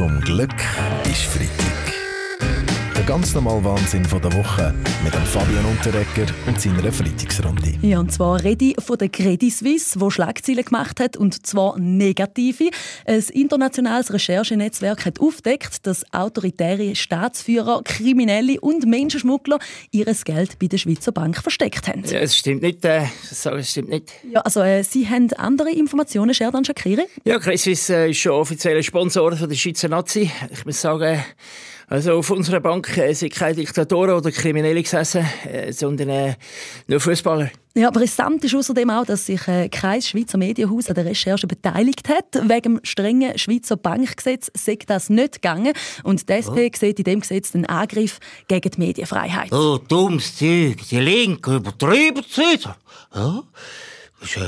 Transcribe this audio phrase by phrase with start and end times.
[0.00, 0.54] Zum Glück
[1.04, 1.99] ist Freitag.
[3.10, 7.74] Der ganz normale Wahnsinn von der Woche mit dem Fabian Unterrecker und seiner Freitagsrunde.
[7.82, 11.76] Ja, und zwar rede ich von der Credit Suisse, die Schlagzeilen gemacht hat, und zwar
[11.76, 12.70] negative.
[13.06, 19.58] Ein internationales Recherchenetzwerk hat aufgedeckt, dass autoritäre Staatsführer, Kriminelle und Menschenschmuggler
[19.90, 22.04] ihr Geld bei der Schweizer Bank versteckt haben.
[22.04, 22.84] Ja, es stimmt nicht.
[22.84, 24.12] Äh, sorry, es stimmt nicht.
[24.30, 27.06] Ja, also äh, Sie haben andere Informationen, Sherdan Shakiri?
[27.24, 30.30] Ja, Credit Suisse äh, ist schon offizieller Sponsor von der Schweizer Nazi.
[30.52, 31.24] Ich muss sagen,
[31.90, 36.34] also auf unserer Bank äh, sind keine Diktatoren oder Kriminelle gesessen, äh, sondern äh,
[36.86, 37.50] nur Fußballer.
[37.74, 42.08] Ja, brisant ist außerdem auch, dass sich äh, kein Schweizer Medienhaus an der Recherche beteiligt
[42.08, 42.48] hat.
[42.48, 45.72] Wegen dem strengen Schweizer Bankgesetz sei das nicht gegangen.
[46.04, 46.78] Und die SP oh.
[46.78, 49.52] sieht in dem Gesetz einen Angriff gegen die Medienfreiheit.
[49.52, 50.76] Oh, dummes Zeug.
[50.88, 52.76] Die Linken übertreiben es wieder.
[53.12, 53.42] Ja,
[54.22, 54.40] ist, äh,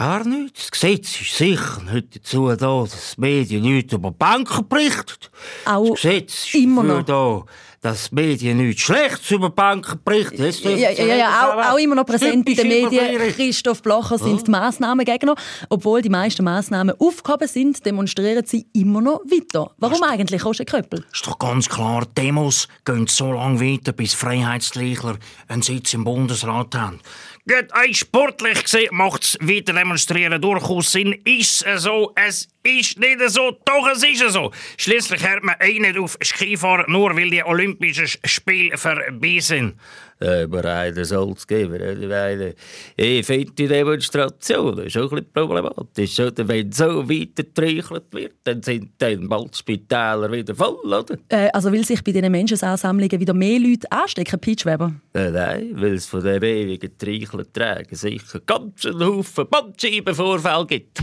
[0.00, 0.70] Gar nichts.
[0.70, 5.28] Das Gesetz ist sicher nicht dazu da, dass die Medien nichts über Banken berichten.
[5.66, 7.02] Auch das Gesetz ist immer noch.
[7.02, 7.44] da,
[7.82, 10.40] dass die Medien nichts Schlechtes über Banken berichten.
[10.78, 13.32] Ja, ja, ja, ja auch, auch immer noch präsent in den Medien.
[13.34, 15.34] Christoph Blocher sind die Massnahmengegner.
[15.68, 19.72] Obwohl die meisten Massnahmen aufgehoben sind, demonstrieren sie immer noch weiter.
[19.76, 21.04] Warum eigentlich, Roger Köppel?
[21.12, 26.74] Ist doch ganz klar, Demos gehen so lange weiter, bis Freiheitsgleichler einen Sitz im Bundesrat
[26.74, 27.00] haben.
[27.48, 31.20] Gut, ein sportlich gesehen macht es wieder demonstrieren durchaus Sinn.
[31.24, 32.12] Ist es so?
[32.14, 33.50] Es ist nicht so.
[33.64, 34.52] Doch, es ist so.
[34.76, 39.74] Schließlich hört man eh nicht auf Skifahren, nur weil die Olympischen Spiele vorbei sind.
[40.20, 42.02] Geben.
[42.02, 42.54] Ich meine,
[42.96, 46.20] ich finde die Demonstration ist auch ein bisschen problematisch.
[46.20, 46.46] Oder?
[46.46, 51.16] Wenn so weiter getreichelt wird, dann sind dann bald die Spitäler wieder voll, oder?
[51.28, 54.92] Äh, also will sich bei diesen Menschenansammlungen wieder mehr Leute anstecken, Peach Weber?
[55.14, 61.02] Nein, nein, weil es von dem ewigen Treicheln tragen sicher ganz einen Haufen Bandscheibenvorfälle gibt.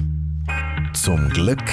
[0.94, 1.64] Zum Glück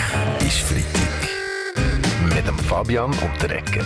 [0.41, 2.35] ist Freitag.
[2.35, 3.85] Mit dem Fabian Unterrecker.